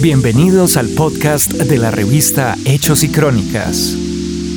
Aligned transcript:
Bienvenidos 0.00 0.76
al 0.76 0.90
podcast 0.90 1.50
de 1.50 1.76
la 1.76 1.90
revista 1.90 2.54
Hechos 2.64 3.02
y 3.02 3.10
Crónicas. 3.10 3.96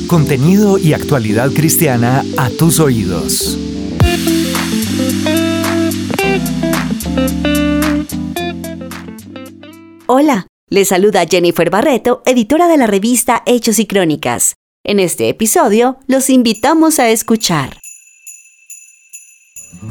Contenido 0.06 0.78
y 0.78 0.92
actualidad 0.92 1.50
cristiana 1.50 2.24
a 2.36 2.48
tus 2.48 2.78
oídos. 2.78 3.58
Hola, 10.06 10.46
les 10.70 10.88
saluda 10.88 11.24
Jennifer 11.28 11.70
Barreto, 11.70 12.22
editora 12.24 12.68
de 12.68 12.76
la 12.76 12.86
revista 12.86 13.42
Hechos 13.44 13.80
y 13.80 13.86
Crónicas. 13.86 14.54
En 14.84 15.00
este 15.00 15.28
episodio 15.28 15.98
los 16.06 16.30
invitamos 16.30 17.00
a 17.00 17.10
escuchar 17.10 17.78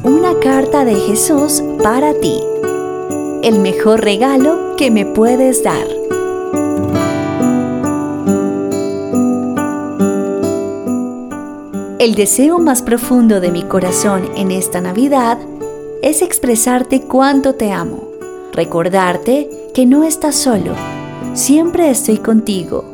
Una 0.04 0.40
carta 0.40 0.86
de 0.86 0.96
Jesús 0.96 1.62
para 1.84 2.14
ti. 2.14 2.40
El 3.44 3.58
mejor 3.58 4.02
regalo 4.02 4.76
que 4.78 4.92
me 4.92 5.04
puedes 5.04 5.64
dar. 5.64 5.88
El 11.98 12.14
deseo 12.14 12.60
más 12.60 12.84
profundo 12.84 13.40
de 13.40 13.50
mi 13.50 13.64
corazón 13.64 14.30
en 14.36 14.52
esta 14.52 14.80
Navidad 14.80 15.40
es 16.04 16.22
expresarte 16.22 17.02
cuánto 17.02 17.56
te 17.56 17.72
amo, 17.72 18.10
recordarte 18.54 19.50
que 19.74 19.88
no 19.88 20.04
estás 20.04 20.36
solo, 20.36 20.74
siempre 21.34 21.90
estoy 21.90 22.20
contigo, 22.20 22.86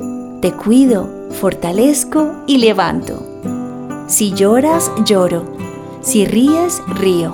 te 0.42 0.54
cuido, 0.54 1.10
fortalezco 1.42 2.32
y 2.48 2.60
levanto. 2.60 3.22
Si 4.08 4.32
lloras, 4.32 4.90
lloro, 5.04 5.44
si 6.00 6.24
ríes, 6.24 6.82
río, 6.88 7.34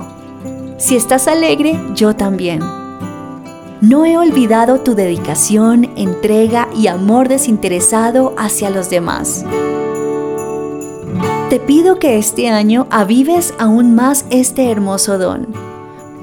si 0.78 0.96
estás 0.96 1.28
alegre, 1.28 1.80
yo 1.94 2.16
también. 2.16 2.83
No 3.84 4.06
he 4.06 4.18
olvidado 4.18 4.80
tu 4.80 4.96
dedicación, 4.96 5.90
entrega 5.98 6.70
y 6.74 6.88
amor 6.88 7.28
desinteresado 7.28 8.34
hacia 8.38 8.70
los 8.70 8.90
demás. 8.90 9.44
Te 11.50 11.60
pido 11.60 12.00
que 12.00 12.18
este 12.18 12.48
año 12.48 12.88
avives 12.92 13.54
aún 13.60 13.94
más 13.94 14.26
este 14.30 14.72
hermoso 14.72 15.18
don. 15.18 15.48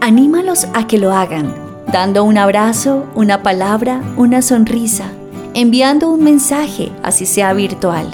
Anímalos 0.00 0.68
a 0.72 0.86
que 0.86 0.96
lo 0.96 1.12
hagan, 1.12 1.54
dando 1.92 2.24
un 2.24 2.38
abrazo, 2.38 3.04
una 3.14 3.42
palabra, 3.42 4.00
una 4.16 4.40
sonrisa, 4.40 5.12
enviando 5.52 6.10
un 6.10 6.24
mensaje, 6.24 6.90
así 7.02 7.26
sea 7.26 7.52
virtual. 7.52 8.06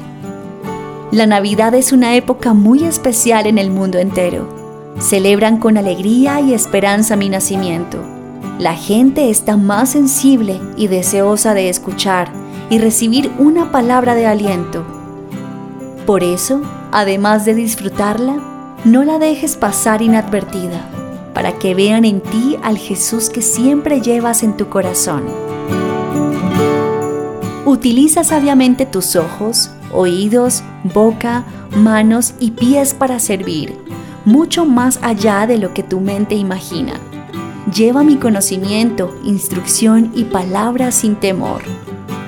La 1.13 1.27
Navidad 1.27 1.73
es 1.77 1.93
una 1.93 2.17
época 2.17 2.53
muy 2.53 2.83
especial 2.83 3.47
en 3.47 3.59
el 3.59 3.71
mundo 3.71 3.99
entero. 3.99 4.49
Celebran 4.99 5.59
con 5.59 5.79
alegría 5.79 6.41
y 6.41 6.53
esperanza 6.53 7.15
mi 7.15 7.29
nacimiento. 7.29 8.16
La 8.59 8.75
gente 8.75 9.29
está 9.29 9.59
más 9.59 9.91
sensible 9.91 10.59
y 10.79 10.87
deseosa 10.87 11.53
de 11.53 11.69
escuchar 11.69 12.33
y 12.71 12.79
recibir 12.79 13.31
una 13.39 13.71
palabra 13.71 14.15
de 14.15 14.27
aliento. 14.27 14.83
Por 16.07 16.23
eso, 16.23 16.63
además 16.91 17.45
de 17.45 17.55
disfrutarla, 17.55 18.39
no 18.87 19.05
la 19.05 19.19
dejes 19.19 19.57
pasar 19.57 20.01
inadvertida, 20.01 20.89
para 21.35 21.59
que 21.59 21.75
vean 21.75 22.07
en 22.07 22.23
ti 22.23 22.57
al 22.63 22.79
Jesús 22.79 23.29
que 23.29 23.43
siempre 23.43 24.01
llevas 24.01 24.43
en 24.43 24.57
tu 24.57 24.71
corazón. 24.71 25.25
Utiliza 27.67 28.25
sabiamente 28.25 28.87
tus 28.87 29.17
ojos, 29.17 29.71
oídos, 29.93 30.63
boca, 30.83 31.45
manos 31.77 32.33
y 32.41 32.53
pies 32.53 32.95
para 32.95 33.19
servir, 33.19 33.77
mucho 34.25 34.65
más 34.65 34.99
allá 35.03 35.47
de 35.47 35.59
lo 35.59 35.75
que 35.75 35.83
tu 35.83 36.01
mente 36.01 36.37
imagina. 36.37 36.95
Lleva 37.75 38.05
mi 38.05 38.17
conocimiento, 38.17 39.15
instrucción 39.25 40.13
y 40.15 40.25
palabras 40.25 40.95
sin 40.95 41.17
temor. 41.17 41.63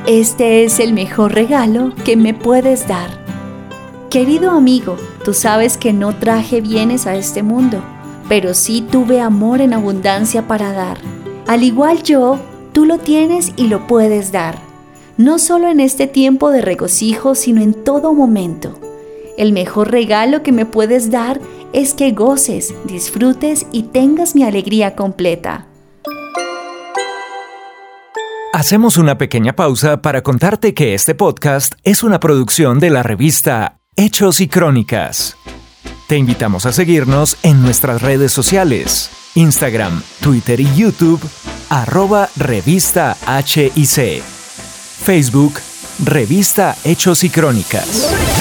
Este 0.06 0.64
es 0.64 0.80
el 0.80 0.92
mejor 0.92 1.34
regalo 1.34 1.92
que 2.04 2.16
me 2.16 2.34
puedes 2.34 2.88
dar. 2.88 3.10
Querido 4.10 4.50
amigo, 4.50 4.96
tú 5.24 5.34
sabes 5.34 5.76
que 5.76 5.92
no 5.92 6.16
traje 6.16 6.60
bienes 6.60 7.06
a 7.06 7.14
este 7.16 7.42
mundo, 7.42 7.82
pero 8.28 8.54
sí 8.54 8.80
tuve 8.82 9.20
amor 9.20 9.60
en 9.60 9.74
abundancia 9.74 10.46
para 10.48 10.72
dar. 10.72 10.98
Al 11.46 11.62
igual 11.62 12.02
yo, 12.02 12.38
tú 12.72 12.84
lo 12.84 12.98
tienes 12.98 13.52
y 13.56 13.68
lo 13.68 13.86
puedes 13.86 14.32
dar 14.32 14.68
no 15.18 15.40
solo 15.40 15.68
en 15.68 15.80
este 15.80 16.06
tiempo 16.06 16.52
de 16.52 16.62
regocijo, 16.62 17.34
sino 17.34 17.60
en 17.60 17.74
todo 17.74 18.14
momento. 18.14 18.78
El 19.36 19.52
mejor 19.52 19.90
regalo 19.90 20.44
que 20.44 20.52
me 20.52 20.64
puedes 20.64 21.10
dar 21.10 21.40
es 21.72 21.94
que 21.94 22.12
goces, 22.12 22.74
disfrutes 22.84 23.66
y 23.72 23.84
tengas 23.84 24.34
mi 24.34 24.44
alegría 24.44 24.96
completa. 24.96 25.66
Hacemos 28.52 28.96
una 28.96 29.18
pequeña 29.18 29.54
pausa 29.54 30.02
para 30.02 30.22
contarte 30.22 30.74
que 30.74 30.94
este 30.94 31.14
podcast 31.14 31.74
es 31.84 32.02
una 32.02 32.18
producción 32.18 32.80
de 32.80 32.90
la 32.90 33.02
revista 33.02 33.78
Hechos 33.94 34.40
y 34.40 34.48
Crónicas. 34.48 35.36
Te 36.08 36.16
invitamos 36.16 36.64
a 36.64 36.72
seguirnos 36.72 37.36
en 37.42 37.62
nuestras 37.62 38.00
redes 38.00 38.32
sociales, 38.32 39.10
Instagram, 39.34 40.02
Twitter 40.22 40.60
y 40.60 40.74
YouTube, 40.74 41.20
arroba 41.68 42.30
revista 42.36 43.16
HIC. 43.44 44.22
Facebook, 44.22 45.54
Revista 46.04 46.76
Hechos 46.84 47.24
y 47.24 47.30
Crónicas. 47.30 48.37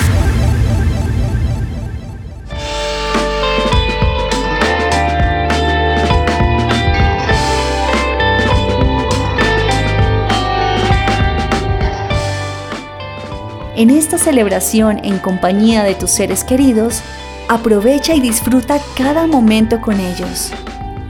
En 13.77 13.89
esta 13.89 14.17
celebración 14.17 14.99
en 15.05 15.19
compañía 15.19 15.83
de 15.83 15.95
tus 15.95 16.11
seres 16.11 16.43
queridos, 16.43 17.01
aprovecha 17.47 18.13
y 18.13 18.19
disfruta 18.19 18.81
cada 18.97 19.25
momento 19.27 19.79
con 19.79 20.01
ellos. 20.01 20.51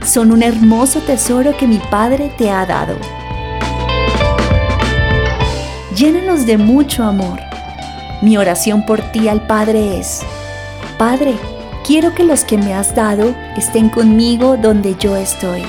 Son 0.06 0.30
un 0.30 0.44
hermoso 0.44 1.00
tesoro 1.00 1.56
que 1.56 1.66
mi 1.66 1.78
Padre 1.90 2.30
te 2.38 2.50
ha 2.50 2.64
dado 2.64 2.94
llénanos 5.98 6.46
de 6.46 6.58
mucho 6.58 7.02
amor. 7.02 7.40
Mi 8.22 8.36
oración 8.36 8.86
por 8.86 9.00
ti 9.10 9.26
al 9.26 9.44
Padre 9.48 9.98
es, 9.98 10.20
Padre, 10.96 11.34
quiero 11.84 12.14
que 12.14 12.22
los 12.22 12.44
que 12.44 12.56
me 12.56 12.72
has 12.72 12.94
dado 12.94 13.34
estén 13.56 13.88
conmigo 13.88 14.56
donde 14.56 14.94
yo 14.94 15.16
estoy, 15.16 15.64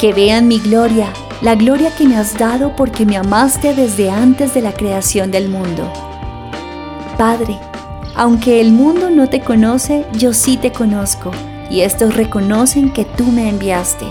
que 0.00 0.12
vean 0.12 0.48
mi 0.48 0.58
gloria, 0.58 1.12
la 1.40 1.54
gloria 1.54 1.94
que 1.96 2.04
me 2.04 2.16
has 2.16 2.36
dado 2.36 2.74
porque 2.74 3.06
me 3.06 3.16
amaste 3.16 3.72
desde 3.72 4.10
antes 4.10 4.54
de 4.54 4.62
la 4.62 4.72
creación 4.72 5.30
del 5.30 5.48
mundo. 5.48 6.09
Padre, 7.20 7.58
aunque 8.14 8.62
el 8.62 8.72
mundo 8.72 9.10
no 9.10 9.28
te 9.28 9.42
conoce, 9.42 10.06
yo 10.14 10.32
sí 10.32 10.56
te 10.56 10.72
conozco, 10.72 11.32
y 11.68 11.82
estos 11.82 12.16
reconocen 12.16 12.90
que 12.90 13.04
tú 13.04 13.24
me 13.24 13.50
enviaste. 13.50 14.06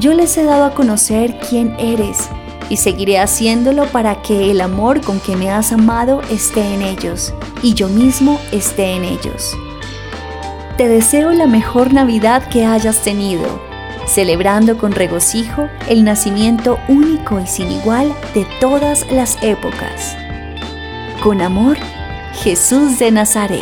Yo 0.00 0.14
les 0.14 0.34
he 0.38 0.44
dado 0.44 0.64
a 0.64 0.70
conocer 0.72 1.38
quién 1.50 1.76
eres 1.78 2.30
y 2.70 2.78
seguiré 2.78 3.18
haciéndolo 3.18 3.84
para 3.88 4.22
que 4.22 4.50
el 4.50 4.62
amor 4.62 5.02
con 5.02 5.20
que 5.20 5.36
me 5.36 5.50
has 5.50 5.72
amado 5.72 6.22
esté 6.30 6.72
en 6.72 6.80
ellos 6.80 7.34
y 7.62 7.74
yo 7.74 7.90
mismo 7.90 8.40
esté 8.50 8.94
en 8.94 9.04
ellos. 9.04 9.54
Te 10.78 10.88
deseo 10.88 11.32
la 11.32 11.46
mejor 11.46 11.92
Navidad 11.92 12.48
que 12.48 12.64
hayas 12.64 13.02
tenido, 13.02 13.60
celebrando 14.06 14.78
con 14.78 14.92
regocijo 14.92 15.68
el 15.86 16.02
nacimiento 16.02 16.78
único 16.88 17.40
y 17.40 17.46
sin 17.46 17.70
igual 17.70 18.10
de 18.34 18.46
todas 18.58 19.04
las 19.12 19.36
épocas. 19.42 20.16
Con 21.22 21.42
amor, 21.42 21.76
Jesús 22.42 23.00
de 23.00 23.10
Nazaret. 23.10 23.60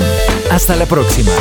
Hasta 0.50 0.76
la 0.76 0.86
próxima. 0.86 1.32